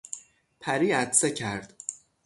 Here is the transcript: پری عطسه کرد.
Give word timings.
پری 0.59 0.91
عطسه 0.91 1.31
کرد. 1.31 1.73